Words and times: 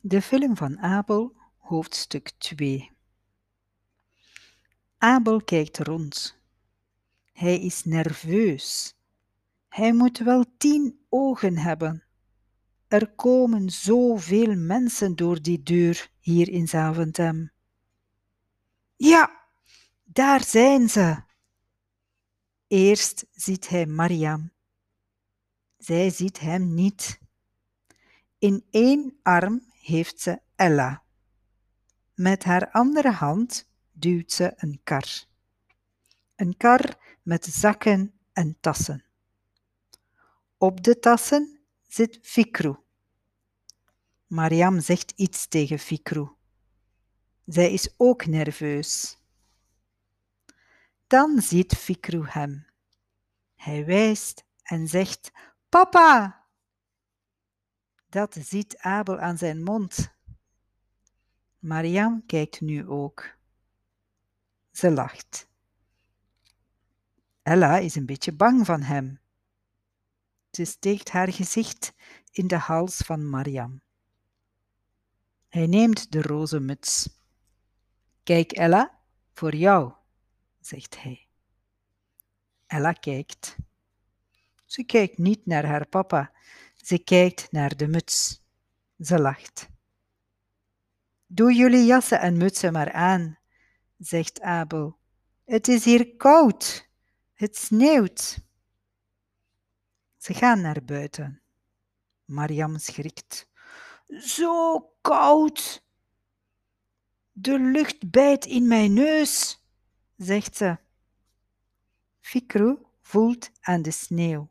De 0.00 0.22
film 0.22 0.56
van 0.56 0.78
Abel, 0.78 1.36
hoofdstuk 1.56 2.30
2. 2.38 2.90
Abel 4.98 5.42
kijkt 5.42 5.78
rond. 5.78 6.38
Hij 7.32 7.60
is 7.60 7.84
nerveus. 7.84 8.94
Hij 9.68 9.92
moet 9.92 10.18
wel 10.18 10.44
tien 10.58 11.00
ogen 11.08 11.56
hebben. 11.56 12.04
Er 12.88 13.10
komen 13.10 13.70
zoveel 13.70 14.56
mensen 14.56 15.16
door 15.16 15.42
die 15.42 15.62
deur 15.62 16.10
hier 16.20 16.48
in 16.48 16.68
Zaventem. 16.68 17.50
Ja, 18.96 19.44
daar 20.04 20.44
zijn 20.44 20.88
ze. 20.88 21.22
Eerst 22.66 23.26
ziet 23.32 23.68
hij 23.68 23.86
Mariam. 23.86 24.50
Zij 25.78 26.10
ziet 26.10 26.40
hem 26.40 26.74
niet. 26.74 27.18
In 28.38 28.64
één 28.70 29.18
arm 29.22 29.66
heeft 29.88 30.20
ze 30.20 30.40
Ella. 30.56 31.02
Met 32.14 32.44
haar 32.44 32.70
andere 32.70 33.10
hand 33.10 33.68
duwt 33.92 34.32
ze 34.32 34.52
een 34.56 34.80
kar. 34.84 35.24
Een 36.36 36.56
kar 36.56 36.98
met 37.22 37.44
zakken 37.44 38.12
en 38.32 38.56
tassen. 38.60 39.04
Op 40.58 40.82
de 40.84 40.98
tassen 40.98 41.60
zit 41.86 42.18
Fikru. 42.22 42.76
Mariam 44.26 44.80
zegt 44.80 45.12
iets 45.16 45.46
tegen 45.46 45.78
Fikru. 45.78 46.28
Zij 47.44 47.72
is 47.72 47.94
ook 47.96 48.26
nerveus. 48.26 49.18
Dan 51.06 51.40
ziet 51.40 51.74
Fikru 51.74 52.26
hem. 52.26 52.66
Hij 53.54 53.84
wijst 53.84 54.44
en 54.62 54.88
zegt: 54.88 55.32
Papa! 55.68 56.37
Dat 58.08 58.36
ziet 58.40 58.78
Abel 58.78 59.18
aan 59.18 59.38
zijn 59.38 59.62
mond. 59.62 60.12
Mariam 61.58 62.26
kijkt 62.26 62.60
nu 62.60 62.86
ook. 62.86 63.36
Ze 64.70 64.90
lacht. 64.90 65.48
Ella 67.42 67.78
is 67.78 67.94
een 67.94 68.06
beetje 68.06 68.32
bang 68.32 68.66
van 68.66 68.82
hem. 68.82 69.20
Ze 70.50 70.64
steekt 70.64 71.10
haar 71.10 71.32
gezicht 71.32 71.94
in 72.30 72.46
de 72.46 72.56
hals 72.56 72.96
van 72.96 73.30
Mariam. 73.30 73.80
Hij 75.48 75.66
neemt 75.66 76.12
de 76.12 76.22
roze 76.22 76.60
muts. 76.60 77.20
Kijk, 78.22 78.52
Ella, 78.52 78.98
voor 79.32 79.54
jou, 79.54 79.92
zegt 80.60 81.02
hij. 81.02 81.28
Ella 82.66 82.92
kijkt. 82.92 83.56
Ze 84.64 84.84
kijkt 84.84 85.18
niet 85.18 85.46
naar 85.46 85.64
haar 85.66 85.86
papa, 85.86 86.32
ze 86.84 86.98
kijkt 86.98 87.52
naar 87.52 87.76
de 87.76 87.86
muts. 87.86 88.42
Ze 88.98 89.20
lacht. 89.20 89.68
Doe 91.26 91.54
jullie 91.54 91.84
jassen 91.84 92.20
en 92.20 92.36
mutsen 92.36 92.72
maar 92.72 92.92
aan, 92.92 93.38
zegt 93.98 94.40
Abel. 94.40 94.98
Het 95.44 95.68
is 95.68 95.84
hier 95.84 96.16
koud. 96.16 96.88
Het 97.34 97.56
sneeuwt. 97.56 98.38
Ze 100.16 100.34
gaan 100.34 100.60
naar 100.60 100.84
buiten. 100.84 101.42
Mariam 102.24 102.78
schrikt. 102.78 103.48
Zo 104.08 104.80
koud. 105.00 105.84
De 107.32 107.58
lucht 107.58 108.10
bijt 108.10 108.44
in 108.44 108.68
mijn 108.68 108.92
neus, 108.92 109.64
zegt 110.16 110.56
ze. 110.56 110.78
Fikru 112.20 112.78
voelt 113.00 113.50
aan 113.60 113.82
de 113.82 113.90
sneeuw. 113.90 114.48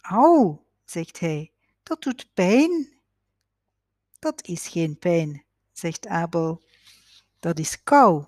Au, 0.00 0.63
zegt 0.84 1.20
hij, 1.20 1.52
dat 1.82 2.02
doet 2.02 2.30
pijn. 2.34 2.92
Dat 4.18 4.46
is 4.46 4.68
geen 4.68 4.98
pijn, 4.98 5.44
zegt 5.72 6.06
Abel. 6.06 6.62
Dat 7.38 7.58
is 7.58 7.82
kou. 7.82 8.26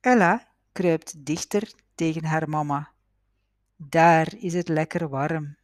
Ella 0.00 0.48
kruipt 0.72 1.26
dichter 1.26 1.72
tegen 1.94 2.24
haar 2.24 2.48
mama. 2.48 2.92
Daar 3.76 4.34
is 4.36 4.54
het 4.54 4.68
lekker 4.68 5.08
warm. 5.08 5.56